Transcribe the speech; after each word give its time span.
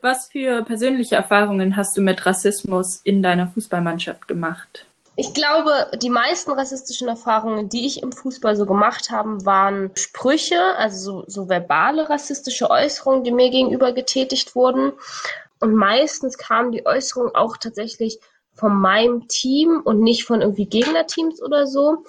Was 0.00 0.28
für 0.30 0.62
persönliche 0.62 1.16
Erfahrungen 1.16 1.76
hast 1.76 1.96
du 1.96 2.02
mit 2.02 2.24
Rassismus 2.24 3.00
in 3.02 3.22
deiner 3.22 3.48
Fußballmannschaft 3.48 4.28
gemacht? 4.28 4.86
Ich 5.16 5.34
glaube, 5.34 5.90
die 6.00 6.10
meisten 6.10 6.52
rassistischen 6.52 7.08
Erfahrungen, 7.08 7.68
die 7.68 7.84
ich 7.86 8.04
im 8.04 8.12
Fußball 8.12 8.54
so 8.54 8.66
gemacht 8.66 9.10
habe, 9.10 9.44
waren 9.44 9.90
Sprüche, 9.96 10.60
also 10.76 10.96
so, 10.96 11.24
so 11.26 11.48
verbale 11.48 12.08
rassistische 12.08 12.70
Äußerungen, 12.70 13.24
die 13.24 13.32
mir 13.32 13.50
gegenüber 13.50 13.92
getätigt 13.92 14.54
wurden. 14.54 14.92
Und 15.58 15.74
meistens 15.74 16.38
kamen 16.38 16.70
die 16.70 16.86
Äußerungen 16.86 17.34
auch 17.34 17.56
tatsächlich 17.56 18.20
von 18.54 18.78
meinem 18.78 19.26
Team 19.26 19.82
und 19.84 20.00
nicht 20.00 20.24
von 20.24 20.40
irgendwie 20.40 20.66
Gegnerteams 20.66 21.42
oder 21.42 21.66
so, 21.66 22.04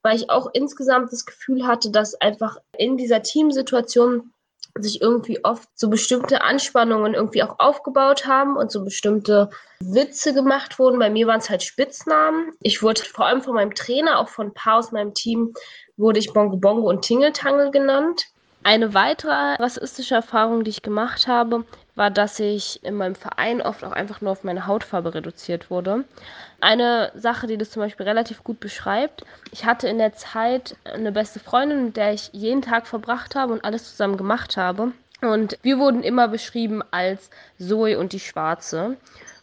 weil 0.00 0.16
ich 0.16 0.30
auch 0.30 0.48
insgesamt 0.54 1.12
das 1.12 1.26
Gefühl 1.26 1.66
hatte, 1.66 1.90
dass 1.90 2.14
einfach 2.14 2.56
in 2.78 2.96
dieser 2.96 3.22
Teamsituation 3.22 4.32
sich 4.78 5.00
irgendwie 5.00 5.44
oft 5.44 5.68
so 5.74 5.88
bestimmte 5.88 6.42
Anspannungen 6.42 7.14
irgendwie 7.14 7.42
auch 7.42 7.58
aufgebaut 7.58 8.26
haben 8.26 8.56
und 8.56 8.72
so 8.72 8.84
bestimmte 8.84 9.50
Witze 9.80 10.34
gemacht 10.34 10.78
wurden. 10.78 10.98
Bei 10.98 11.10
mir 11.10 11.26
waren 11.26 11.38
es 11.38 11.48
halt 11.48 11.62
Spitznamen. 11.62 12.52
Ich 12.60 12.82
wurde 12.82 13.02
vor 13.02 13.26
allem 13.26 13.42
von 13.42 13.54
meinem 13.54 13.74
Trainer, 13.74 14.18
auch 14.18 14.28
von 14.28 14.48
ein 14.48 14.54
paar 14.54 14.78
aus 14.78 14.90
meinem 14.90 15.14
Team, 15.14 15.54
wurde 15.96 16.18
ich 16.18 16.32
Bongo 16.32 16.56
Bongo 16.56 16.88
und 16.88 17.02
Tingeltangel 17.02 17.70
genannt. 17.70 18.24
Eine 18.64 18.94
weitere 18.94 19.30
rassistische 19.30 20.14
Erfahrung, 20.14 20.64
die 20.64 20.70
ich 20.70 20.82
gemacht 20.82 21.28
habe, 21.28 21.64
war, 21.94 22.10
dass 22.10 22.40
ich 22.40 22.82
in 22.84 22.94
meinem 22.94 23.14
Verein 23.14 23.62
oft 23.62 23.84
auch 23.84 23.92
einfach 23.92 24.20
nur 24.20 24.32
auf 24.32 24.44
meine 24.44 24.66
Hautfarbe 24.66 25.14
reduziert 25.14 25.70
wurde. 25.70 26.04
Eine 26.60 27.12
Sache, 27.14 27.46
die 27.46 27.56
das 27.56 27.70
zum 27.70 27.82
Beispiel 27.82 28.06
relativ 28.06 28.42
gut 28.42 28.58
beschreibt, 28.60 29.24
ich 29.52 29.64
hatte 29.64 29.88
in 29.88 29.98
der 29.98 30.14
Zeit 30.14 30.76
eine 30.84 31.12
beste 31.12 31.38
Freundin, 31.38 31.86
mit 31.86 31.96
der 31.96 32.12
ich 32.12 32.30
jeden 32.32 32.62
Tag 32.62 32.86
verbracht 32.86 33.34
habe 33.34 33.52
und 33.52 33.64
alles 33.64 33.90
zusammen 33.90 34.16
gemacht 34.16 34.56
habe. 34.56 34.92
Und 35.20 35.58
wir 35.62 35.78
wurden 35.78 36.02
immer 36.02 36.28
beschrieben 36.28 36.82
als 36.90 37.30
Zoe 37.58 37.98
und 37.98 38.12
die 38.12 38.20
Schwarze. 38.20 38.96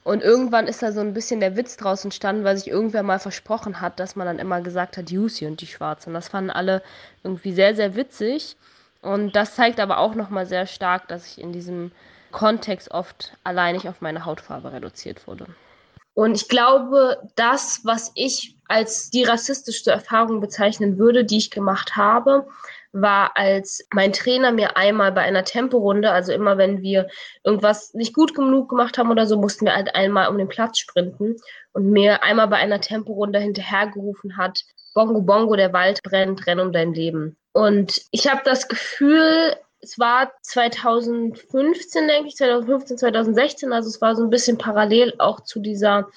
Und 0.04 0.24
irgendwann 0.24 0.68
ist 0.68 0.82
da 0.82 0.92
so 0.92 1.00
ein 1.00 1.14
bisschen 1.14 1.40
der 1.40 1.56
Witz 1.56 1.78
draus 1.78 2.04
entstanden, 2.04 2.44
weil 2.44 2.58
sich 2.58 2.68
irgendwer 2.68 3.04
mal 3.04 3.20
versprochen 3.20 3.82
hat, 3.82 4.00
dass 4.00 4.16
man 4.16 4.26
dann 4.26 4.40
immer 4.40 4.62
gesagt 4.62 4.98
hat, 4.98 5.12
Juicy 5.12 5.46
und 5.46 5.62
die 5.62 5.68
Schwarze. 5.68 6.10
Und 6.10 6.16
das 6.16 6.28
fanden 6.28 6.50
alle 6.50 6.82
irgendwie 7.24 7.54
sehr, 7.54 7.76
sehr 7.76 7.96
witzig. 7.96 8.58
Und 9.02 9.36
das 9.36 9.56
zeigt 9.56 9.80
aber 9.80 10.00
auch 10.00 10.16
nochmal 10.16 10.46
sehr 10.46 10.66
stark, 10.66 11.08
dass 11.08 11.26
ich 11.26 11.42
in 11.42 11.54
diesem 11.54 11.92
Kontext 12.32 12.92
oft 12.92 13.34
alleinig 13.44 13.88
auf 13.88 14.02
meine 14.02 14.26
Hautfarbe 14.26 14.72
reduziert 14.72 15.28
wurde. 15.28 15.48
Und 16.14 16.36
ich 16.36 16.50
glaube, 16.50 17.18
das, 17.36 17.82
was 17.84 18.12
ich 18.16 18.58
als 18.68 19.10
die 19.10 19.24
rassistischste 19.24 19.92
Erfahrung 19.92 20.42
bezeichnen 20.42 20.98
würde, 20.98 21.24
die 21.24 21.38
ich 21.38 21.52
gemacht 21.52 21.96
habe, 21.96 22.48
war, 22.94 23.32
als 23.36 23.88
mein 23.94 24.12
Trainer 24.12 24.52
mir 24.52 24.76
einmal 24.76 25.14
bei 25.14 25.22
einer 25.22 25.46
Temporunde, 25.46 26.12
also 26.12 26.34
immer 26.34 26.58
wenn 26.58 26.82
wir 26.82 27.08
irgendwas 27.44 27.94
nicht 27.94 28.14
gut 28.14 28.36
genug 28.36 28.70
gemacht 28.70 28.98
haben 28.98 29.10
oder 29.10 29.26
so, 29.26 29.38
mussten 29.38 29.66
wir 29.66 29.76
halt 29.76 29.96
einmal 29.96 30.28
um 30.28 30.38
den 30.38 30.50
Platz 30.50 30.80
sprinten 30.80 31.38
und 31.72 31.90
mir 31.90 32.24
einmal 32.24 32.50
bei 32.50 32.58
einer 32.58 32.82
Temporunde 32.82 33.40
hinterhergerufen 33.40 34.36
hat, 34.36 34.62
Bongo 34.94 35.22
Bongo, 35.22 35.56
der 35.56 35.72
Wald 35.72 36.04
brennt, 36.04 36.46
renn 36.48 36.60
um 36.60 36.74
dein 36.74 36.94
Leben. 36.94 37.38
Und 37.54 38.02
ich 38.12 38.28
habe 38.30 38.42
das 38.44 38.68
Gefühl, 38.68 39.56
es 39.82 39.98
war 39.98 40.32
2015, 40.44 42.08
denke 42.08 42.30
ich, 42.30 42.36
2015, 42.36 42.98
2016, 43.00 43.74
also 43.74 43.90
es 43.90 44.02
war 44.02 44.16
so 44.16 44.24
ein 44.24 44.30
bisschen 44.30 44.58
parallel 44.58 45.16
auch 45.18 45.42
zu 45.42 45.60
dieser 45.60 46.08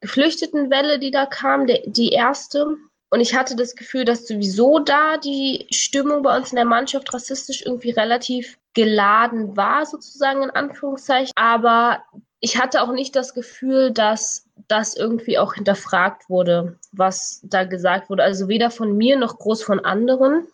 Geflüchtetenwelle, 0.00 0.98
die 0.98 1.10
da 1.10 1.26
kam, 1.26 1.66
der, 1.66 1.82
die 1.86 2.10
erste. 2.10 2.76
Und 3.08 3.20
ich 3.20 3.34
hatte 3.34 3.54
das 3.54 3.76
Gefühl, 3.76 4.04
dass 4.04 4.26
sowieso 4.26 4.80
da 4.80 5.16
die 5.16 5.66
Stimmung 5.70 6.22
bei 6.22 6.36
uns 6.36 6.50
in 6.50 6.56
der 6.56 6.64
Mannschaft 6.64 7.14
rassistisch 7.14 7.62
irgendwie 7.64 7.90
relativ 7.90 8.58
geladen 8.74 9.56
war, 9.56 9.86
sozusagen 9.86 10.42
in 10.42 10.50
Anführungszeichen. 10.50 11.32
Aber 11.36 12.02
ich 12.40 12.60
hatte 12.60 12.82
auch 12.82 12.92
nicht 12.92 13.14
das 13.14 13.32
Gefühl, 13.32 13.92
dass 13.92 14.46
das 14.68 14.96
irgendwie 14.96 15.38
auch 15.38 15.54
hinterfragt 15.54 16.28
wurde, 16.28 16.76
was 16.92 17.40
da 17.44 17.64
gesagt 17.64 18.10
wurde. 18.10 18.24
Also 18.24 18.48
weder 18.48 18.70
von 18.70 18.96
mir 18.96 19.16
noch 19.16 19.38
groß 19.38 19.62
von 19.62 19.84
anderen. 19.84 20.48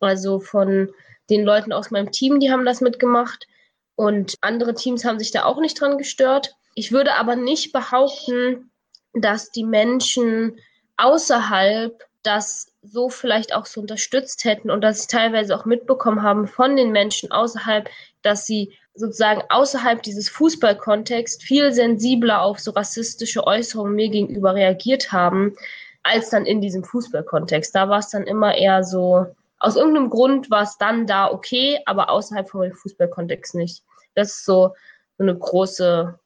Also 0.00 0.38
von 0.40 0.90
den 1.30 1.44
Leuten 1.44 1.72
aus 1.72 1.90
meinem 1.90 2.12
Team, 2.12 2.40
die 2.40 2.50
haben 2.50 2.64
das 2.64 2.80
mitgemacht. 2.80 3.46
Und 3.94 4.36
andere 4.40 4.74
Teams 4.74 5.04
haben 5.04 5.18
sich 5.18 5.30
da 5.30 5.44
auch 5.44 5.60
nicht 5.60 5.80
dran 5.80 5.98
gestört. 5.98 6.54
Ich 6.74 6.92
würde 6.92 7.14
aber 7.14 7.36
nicht 7.36 7.72
behaupten, 7.72 8.70
dass 9.14 9.50
die 9.50 9.64
Menschen 9.64 10.58
außerhalb 10.98 12.04
das 12.22 12.72
so 12.82 13.08
vielleicht 13.08 13.54
auch 13.54 13.66
so 13.66 13.80
unterstützt 13.80 14.44
hätten 14.44 14.70
und 14.70 14.82
dass 14.82 15.02
sie 15.02 15.08
teilweise 15.08 15.56
auch 15.56 15.64
mitbekommen 15.64 16.22
haben 16.22 16.46
von 16.46 16.76
den 16.76 16.92
Menschen 16.92 17.30
außerhalb, 17.30 17.88
dass 18.22 18.46
sie 18.46 18.74
sozusagen 18.94 19.42
außerhalb 19.48 20.02
dieses 20.02 20.28
Fußballkontexts 20.28 21.42
viel 21.42 21.72
sensibler 21.72 22.42
auf 22.42 22.58
so 22.58 22.72
rassistische 22.72 23.46
Äußerungen 23.46 23.94
mir 23.94 24.08
gegenüber 24.08 24.54
reagiert 24.54 25.12
haben, 25.12 25.56
als 26.02 26.30
dann 26.30 26.46
in 26.46 26.60
diesem 26.60 26.84
Fußballkontext. 26.84 27.74
Da 27.74 27.88
war 27.88 27.98
es 27.98 28.10
dann 28.10 28.24
immer 28.24 28.54
eher 28.54 28.82
so, 28.82 29.26
aus 29.58 29.76
irgendeinem 29.76 30.10
Grund 30.10 30.50
war 30.50 30.62
es 30.62 30.78
dann 30.78 31.06
da 31.06 31.30
okay, 31.30 31.80
aber 31.86 32.10
außerhalb 32.10 32.48
vom 32.48 32.70
Fußballkontext 32.70 33.54
nicht. 33.54 33.82
Das 34.14 34.28
ist 34.28 34.44
so, 34.44 34.74
so 35.18 35.24
eine 35.24 35.36
große 35.36 36.18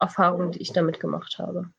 Erfahrung, 0.00 0.52
die 0.52 0.62
ich 0.62 0.72
damit 0.72 1.00
gemacht 1.00 1.38
habe. 1.38 1.70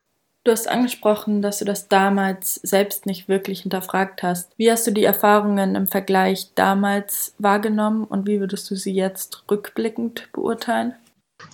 Du 0.44 0.52
hast 0.52 0.68
angesprochen, 0.68 1.42
dass 1.42 1.58
du 1.58 1.64
das 1.64 1.88
damals 1.88 2.54
selbst 2.54 3.06
nicht 3.06 3.28
wirklich 3.28 3.62
hinterfragt 3.62 4.22
hast. 4.22 4.52
Wie 4.56 4.70
hast 4.70 4.86
du 4.86 4.92
die 4.92 5.04
Erfahrungen 5.04 5.74
im 5.74 5.86
Vergleich 5.86 6.54
damals 6.54 7.34
wahrgenommen 7.38 8.04
und 8.04 8.26
wie 8.26 8.40
würdest 8.40 8.70
du 8.70 8.76
sie 8.76 8.94
jetzt 8.94 9.44
rückblickend 9.50 10.30
beurteilen? 10.32 10.94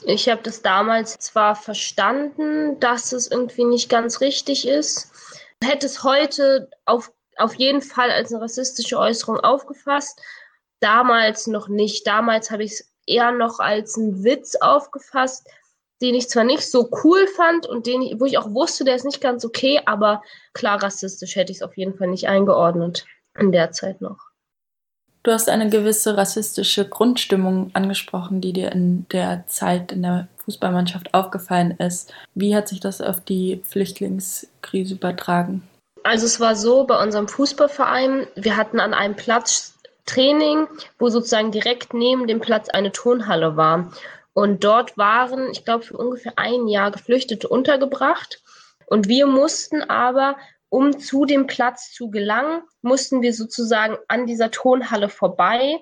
Ich 0.07 0.29
habe 0.29 0.43
das 0.43 0.63
damals 0.63 1.19
zwar 1.19 1.57
verstanden, 1.57 2.79
dass 2.79 3.13
es 3.13 3.31
irgendwie 3.31 3.65
nicht 3.65 3.89
ganz 3.89 4.21
richtig 4.21 4.67
ist, 4.67 5.11
hätte 5.63 5.87
es 5.87 6.05
heute 6.05 6.71
auf 6.85 7.13
auf 7.39 7.55
jeden 7.55 7.83
Fall 7.83 8.11
als 8.11 8.33
eine 8.33 8.43
rassistische 8.43 8.99
Äußerung 8.99 9.39
aufgefasst. 9.41 10.21
Damals 10.81 11.47
noch 11.47 11.69
nicht. 11.69 12.07
Damals 12.07 12.51
habe 12.51 12.65
ich 12.65 12.73
es 12.73 12.93
eher 13.07 13.33
noch 13.33 13.59
als 13.59 13.97
einen 13.97 14.25
Witz 14.25 14.57
aufgefasst, 14.57 15.49
den 16.03 16.15
ich 16.15 16.29
zwar 16.29 16.45
nicht 16.45 16.69
so 16.71 16.91
cool 17.05 17.27
fand 17.29 17.67
und 17.67 17.87
den 17.87 18.03
ich, 18.03 18.21
wo 18.21 18.25
ich 18.25 18.39
auch 18.39 18.53
wusste, 18.53 18.85
der 18.85 18.97
ist 18.97 19.05
nicht 19.05 19.21
ganz 19.21 19.45
okay, 19.45 19.81
aber 19.87 20.23
klar 20.53 20.83
rassistisch 20.83 21.37
hätte 21.37 21.53
ich 21.53 21.59
es 21.59 21.63
auf 21.63 21.77
jeden 21.77 21.97
Fall 21.97 22.09
nicht 22.09 22.29
eingeordnet 22.29 23.07
in 23.39 23.53
der 23.53 23.73
Zeit 23.73 24.01
noch. 24.01 24.19
Du 25.23 25.33
hast 25.33 25.49
eine 25.49 25.71
gewisse 25.71 26.19
rassistische 26.19 26.87
Grundstimmung 26.87 27.71
angesprochen, 27.73 28.43
die 28.43 28.53
dir 28.53 28.71
in 28.73 29.07
der 29.09 29.45
Zeit 29.47 29.91
in 29.93 30.03
der 30.03 30.29
Fußballmannschaft 30.45 31.15
aufgefallen 31.15 31.71
ist. 31.79 32.13
Wie 32.35 32.55
hat 32.55 32.69
sich 32.69 32.81
das 32.81 33.01
auf 33.01 33.23
die 33.23 33.63
Flüchtlingskrise 33.65 34.97
übertragen? 34.97 35.63
Also 36.05 36.27
es 36.27 36.39
war 36.39 36.55
so 36.55 36.85
bei 36.85 37.03
unserem 37.03 37.29
Fußballverein, 37.29 38.27
wir 38.37 38.57
hatten 38.59 38.79
an 38.79 38.93
einem 38.93 39.17
Platz 39.17 39.75
Training, 40.05 40.69
wo 40.99 41.09
sozusagen 41.09 41.51
direkt 41.51 41.95
neben 41.95 42.27
dem 42.27 42.41
Platz 42.41 42.69
eine 42.69 42.93
Turnhalle 42.93 43.57
war. 43.57 43.91
Und 44.35 44.65
dort 44.65 44.99
waren, 44.99 45.51
ich 45.51 45.65
glaube, 45.65 45.85
für 45.85 45.97
ungefähr 45.97 46.35
ein 46.37 46.69
Jahr 46.69 46.91
Geflüchtete 46.91 47.49
untergebracht. 47.49 48.43
Und 48.87 49.09
wir 49.09 49.27
mussten 49.27 49.83
aber, 49.83 50.37
um 50.69 50.99
zu 50.99 51.25
dem 51.25 51.47
Platz 51.47 51.93
zu 51.93 52.11
gelangen, 52.11 52.63
mussten 52.83 53.23
wir 53.23 53.33
sozusagen 53.33 53.97
an 54.07 54.27
dieser 54.27 54.51
Turnhalle 54.51 55.09
vorbei. 55.09 55.79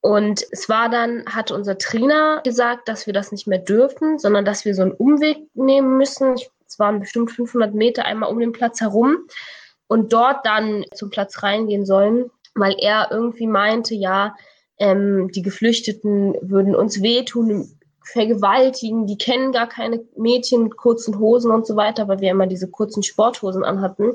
Und 0.00 0.46
es 0.50 0.70
war 0.70 0.88
dann, 0.88 1.26
hatte 1.26 1.54
unser 1.54 1.76
Trainer 1.76 2.40
gesagt, 2.42 2.88
dass 2.88 3.06
wir 3.06 3.12
das 3.12 3.32
nicht 3.32 3.46
mehr 3.46 3.58
dürfen, 3.58 4.18
sondern 4.18 4.46
dass 4.46 4.64
wir 4.64 4.74
so 4.74 4.80
einen 4.80 4.92
Umweg 4.92 5.38
nehmen 5.52 5.98
müssen. 5.98 6.36
Es 6.68 6.78
waren 6.78 7.00
bestimmt 7.00 7.32
500 7.32 7.74
Meter 7.74 8.04
einmal 8.04 8.30
um 8.30 8.38
den 8.38 8.52
Platz 8.52 8.80
herum 8.80 9.26
und 9.86 10.12
dort 10.12 10.44
dann 10.44 10.84
zum 10.94 11.10
Platz 11.10 11.42
reingehen 11.42 11.86
sollen, 11.86 12.30
weil 12.54 12.76
er 12.78 13.08
irgendwie 13.10 13.46
meinte, 13.46 13.94
ja, 13.94 14.36
ähm, 14.78 15.30
die 15.34 15.42
Geflüchteten 15.42 16.34
würden 16.42 16.76
uns 16.76 17.02
wehtun, 17.02 17.78
vergewaltigen, 18.04 19.06
die 19.06 19.18
kennen 19.18 19.52
gar 19.52 19.68
keine 19.68 20.04
Mädchen 20.16 20.64
mit 20.64 20.76
kurzen 20.76 21.18
Hosen 21.18 21.50
und 21.50 21.66
so 21.66 21.76
weiter, 21.76 22.08
weil 22.08 22.20
wir 22.20 22.30
immer 22.30 22.46
diese 22.46 22.70
kurzen 22.70 23.02
Sporthosen 23.02 23.64
anhatten. 23.64 24.12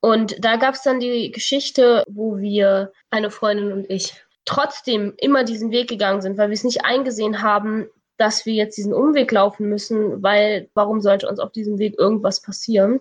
Und 0.00 0.44
da 0.44 0.56
gab 0.56 0.74
es 0.74 0.82
dann 0.82 1.00
die 1.00 1.30
Geschichte, 1.30 2.04
wo 2.08 2.38
wir, 2.38 2.92
eine 3.10 3.30
Freundin 3.30 3.72
und 3.72 3.90
ich, 3.90 4.14
trotzdem 4.44 5.14
immer 5.18 5.44
diesen 5.44 5.70
Weg 5.70 5.88
gegangen 5.88 6.22
sind, 6.22 6.38
weil 6.38 6.48
wir 6.48 6.54
es 6.54 6.64
nicht 6.64 6.84
eingesehen 6.84 7.42
haben, 7.42 7.88
dass 8.18 8.46
wir 8.46 8.54
jetzt 8.54 8.76
diesen 8.76 8.92
Umweg 8.92 9.32
laufen 9.32 9.68
müssen, 9.68 10.22
weil 10.22 10.68
warum 10.74 11.00
sollte 11.00 11.28
uns 11.28 11.40
auf 11.40 11.52
diesem 11.52 11.78
Weg 11.78 11.98
irgendwas 11.98 12.40
passieren? 12.40 13.00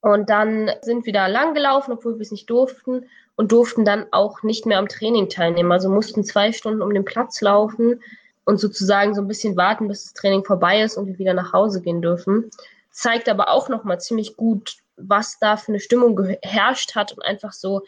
Und 0.00 0.30
dann 0.30 0.70
sind 0.82 1.06
wir 1.06 1.12
da 1.12 1.26
lang 1.26 1.54
gelaufen, 1.54 1.92
obwohl 1.92 2.14
wir 2.14 2.22
es 2.22 2.30
nicht 2.30 2.48
durften 2.48 3.06
und 3.36 3.52
durften 3.52 3.84
dann 3.84 4.06
auch 4.12 4.42
nicht 4.42 4.64
mehr 4.64 4.78
am 4.78 4.88
Training 4.88 5.28
teilnehmen. 5.28 5.72
Also 5.72 5.88
mussten 5.88 6.24
zwei 6.24 6.52
Stunden 6.52 6.82
um 6.82 6.94
den 6.94 7.04
Platz 7.04 7.40
laufen 7.40 8.00
und 8.44 8.58
sozusagen 8.58 9.14
so 9.14 9.20
ein 9.20 9.28
bisschen 9.28 9.56
warten, 9.56 9.88
bis 9.88 10.04
das 10.04 10.14
Training 10.14 10.44
vorbei 10.44 10.82
ist 10.82 10.96
und 10.96 11.06
wir 11.06 11.18
wieder 11.18 11.34
nach 11.34 11.52
Hause 11.52 11.82
gehen 11.82 12.00
dürfen. 12.00 12.50
Zeigt 12.90 13.28
aber 13.28 13.50
auch 13.50 13.68
nochmal 13.68 14.00
ziemlich 14.00 14.36
gut, 14.36 14.78
was 14.96 15.38
da 15.38 15.56
für 15.56 15.72
eine 15.72 15.80
Stimmung 15.80 16.16
geherrscht 16.16 16.94
hat 16.94 17.12
und 17.12 17.22
einfach 17.22 17.52
so 17.52 17.82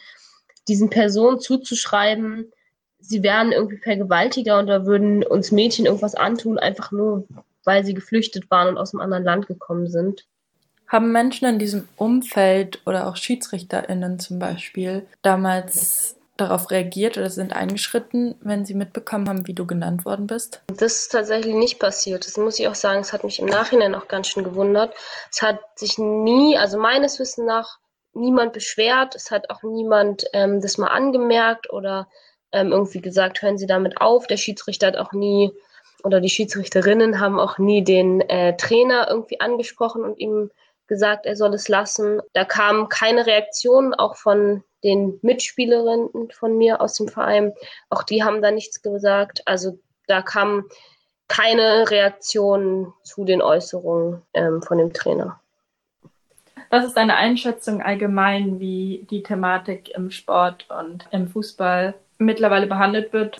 diesen 0.68 0.90
Personen 0.90 1.40
zuzuschreiben, 1.40 2.52
sie 3.00 3.22
wären 3.22 3.52
irgendwie 3.52 3.78
Vergewaltiger 3.78 4.60
oder 4.60 4.86
würden 4.86 5.24
uns 5.24 5.52
Mädchen 5.52 5.86
irgendwas 5.86 6.14
antun, 6.14 6.58
einfach 6.58 6.92
nur, 6.92 7.24
weil 7.64 7.84
sie 7.84 7.94
geflüchtet 7.94 8.50
waren 8.50 8.68
und 8.68 8.78
aus 8.78 8.94
einem 8.94 9.00
anderen 9.00 9.24
Land 9.24 9.46
gekommen 9.46 9.88
sind. 9.88 10.26
Haben 10.86 11.12
Menschen 11.12 11.46
in 11.46 11.58
diesem 11.58 11.88
Umfeld 11.96 12.80
oder 12.84 13.06
auch 13.06 13.16
SchiedsrichterInnen 13.16 14.18
zum 14.18 14.38
Beispiel 14.38 15.06
damals 15.22 16.16
darauf 16.40 16.70
reagiert 16.70 17.18
oder 17.18 17.30
sind 17.30 17.54
eingeschritten, 17.54 18.34
wenn 18.40 18.64
sie 18.64 18.74
mitbekommen 18.74 19.28
haben, 19.28 19.46
wie 19.46 19.54
du 19.54 19.66
genannt 19.66 20.04
worden 20.04 20.26
bist? 20.26 20.62
Das 20.68 21.02
ist 21.02 21.12
tatsächlich 21.12 21.54
nicht 21.54 21.78
passiert. 21.78 22.26
Das 22.26 22.36
muss 22.36 22.58
ich 22.58 22.66
auch 22.66 22.74
sagen. 22.74 23.00
Es 23.00 23.12
hat 23.12 23.24
mich 23.24 23.38
im 23.38 23.46
Nachhinein 23.46 23.94
auch 23.94 24.08
ganz 24.08 24.28
schön 24.28 24.44
gewundert. 24.44 24.94
Es 25.30 25.42
hat 25.42 25.60
sich 25.76 25.98
nie, 25.98 26.56
also 26.56 26.78
meines 26.78 27.18
Wissens 27.18 27.46
nach, 27.46 27.78
niemand 28.12 28.52
beschwert. 28.52 29.14
Es 29.14 29.30
hat 29.30 29.50
auch 29.50 29.62
niemand 29.62 30.24
ähm, 30.32 30.60
das 30.60 30.78
mal 30.78 30.88
angemerkt 30.88 31.70
oder 31.70 32.08
ähm, 32.52 32.72
irgendwie 32.72 33.00
gesagt, 33.00 33.42
hören 33.42 33.58
Sie 33.58 33.66
damit 33.66 34.00
auf. 34.00 34.26
Der 34.26 34.36
Schiedsrichter 34.36 34.88
hat 34.88 34.96
auch 34.96 35.12
nie 35.12 35.52
oder 36.02 36.20
die 36.20 36.30
Schiedsrichterinnen 36.30 37.20
haben 37.20 37.38
auch 37.38 37.58
nie 37.58 37.84
den 37.84 38.20
äh, 38.22 38.56
Trainer 38.56 39.08
irgendwie 39.08 39.40
angesprochen 39.40 40.02
und 40.02 40.18
ihm 40.18 40.50
gesagt, 40.86 41.26
er 41.26 41.36
soll 41.36 41.54
es 41.54 41.68
lassen. 41.68 42.20
Da 42.32 42.44
kam 42.44 42.88
keine 42.88 43.26
Reaktion, 43.26 43.94
auch 43.94 44.16
von 44.16 44.64
den 44.82 45.18
Mitspielerinnen 45.22 46.30
von 46.32 46.56
mir 46.56 46.80
aus 46.80 46.94
dem 46.94 47.08
Verein. 47.08 47.52
Auch 47.90 48.02
die 48.02 48.24
haben 48.24 48.42
da 48.42 48.50
nichts 48.50 48.82
gesagt. 48.82 49.42
Also 49.46 49.78
da 50.06 50.22
kam 50.22 50.68
keine 51.28 51.90
Reaktion 51.90 52.92
zu 53.04 53.24
den 53.24 53.40
Äußerungen 53.40 54.22
ähm, 54.34 54.62
von 54.62 54.78
dem 54.78 54.92
Trainer. 54.92 55.40
Was 56.70 56.84
ist 56.84 56.96
deine 56.96 57.16
Einschätzung 57.16 57.82
allgemein, 57.82 58.58
wie 58.58 59.06
die 59.10 59.22
Thematik 59.22 59.90
im 59.90 60.10
Sport 60.10 60.66
und 60.70 61.06
im 61.12 61.28
Fußball 61.28 61.94
mittlerweile 62.20 62.66
behandelt 62.66 63.12
wird? 63.12 63.38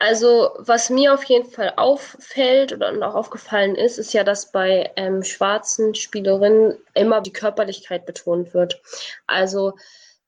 Also, 0.00 0.50
was 0.58 0.90
mir 0.90 1.14
auf 1.14 1.24
jeden 1.24 1.48
Fall 1.48 1.72
auffällt 1.76 2.72
oder 2.72 2.92
auch 3.08 3.14
aufgefallen 3.14 3.76
ist, 3.76 3.98
ist 3.98 4.12
ja, 4.12 4.24
dass 4.24 4.50
bei 4.50 4.90
ähm, 4.96 5.22
schwarzen 5.22 5.94
Spielerinnen 5.94 6.76
immer 6.94 7.20
die 7.20 7.32
Körperlichkeit 7.32 8.04
betont 8.04 8.52
wird. 8.54 8.82
Also, 9.26 9.74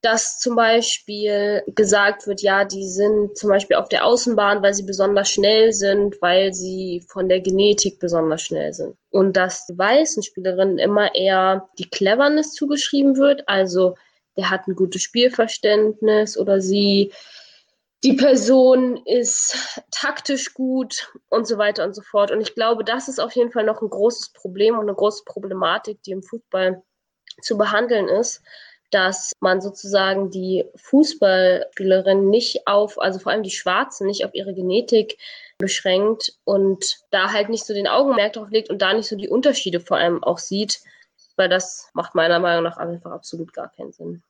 dass 0.03 0.39
zum 0.39 0.55
Beispiel 0.55 1.65
gesagt 1.75 2.27
wird, 2.29 2.41
ja, 2.43 2.65
die 2.65 2.87
sind 2.89 3.37
zum 3.37 3.51
Beispiel 3.51 3.77
auf 3.77 3.89
der 3.89 4.07
Außenbahn, 4.07 4.63
weil 4.63 4.73
sie 4.73 4.85
besonders 4.85 5.29
schnell 5.29 5.73
sind, 5.73 6.23
weil 6.23 6.53
sie 6.53 7.05
von 7.09 7.29
der 7.29 7.41
Genetik 7.41 7.99
besonders 7.99 8.43
schnell 8.43 8.73
sind. 8.73 8.97
Und 9.11 9.37
dass 9.37 9.67
weißen 9.75 10.23
Spielerinnen 10.23 10.79
immer 10.79 11.15
eher 11.15 11.69
die 11.79 11.91
Cleverness 11.91 12.53
zugeschrieben 12.53 13.17
wird, 13.17 13.49
also 13.49 13.97
der 14.37 14.51
hat 14.51 14.69
ein 14.69 14.77
gutes 14.77 15.03
Spielverständnis 15.03 16.39
oder 16.39 16.61
sie 16.61 17.13
die 18.07 18.13
Person 18.13 18.99
ist 19.05 19.83
taktisch 19.91 20.55
gut 20.55 21.13
und 21.29 21.49
so 21.49 21.59
weiter 21.59 21.83
und 21.83 21.93
so 21.93 22.03
fort. 22.03 22.31
Und 22.31 22.41
ich 22.41 22.55
glaube, 22.55 22.85
das 22.85 23.09
ist 23.09 23.19
auf 23.19 23.33
jeden 23.33 23.51
Fall 23.51 23.65
noch 23.65 23.83
ein 23.83 23.91
großes 23.91 24.29
Problem 24.33 24.79
und 24.79 24.83
eine 24.83 24.95
große 24.95 25.25
Problematik, 25.25 26.01
die 26.05 26.13
im 26.13 26.23
Fußball 26.23 26.85
zu 27.43 27.59
behandeln 27.59 28.07
ist, 28.07 28.43
dass 28.93 29.33
man 29.41 29.61
sozusagen 29.61 30.31
die 30.31 30.65
Fußballspielerinnen 30.77 32.31
nicht 32.31 32.69
auf, 32.69 32.97
also 33.01 33.19
vor 33.19 33.33
allem 33.33 33.43
die 33.43 33.51
Schwarzen, 33.51 34.07
nicht 34.07 34.25
auf 34.25 34.35
ihre 34.35 34.55
Genetik 34.55 35.19
beschränkt 35.59 36.33
und 36.45 36.99
da 37.11 37.33
halt 37.33 37.49
nicht 37.49 37.67
so 37.67 37.75
den 37.75 37.89
Augenmerk 37.89 38.35
drauf 38.35 38.51
legt 38.51 38.71
und 38.71 38.83
da 38.83 38.93
nicht 38.93 39.09
so 39.09 39.17
die 39.17 39.29
Unterschiede 39.29 39.81
vor 39.81 39.97
allem 39.97 40.23
auch 40.23 40.39
sieht, 40.39 40.81
weil 41.35 41.49
das 41.49 41.91
macht 41.93 42.15
meiner 42.15 42.39
Meinung 42.39 42.63
nach 42.63 42.77
einfach 42.77 43.11
absolut 43.11 43.53
gar 43.53 43.73
keinen 43.73 43.91
Sinn. 43.91 44.23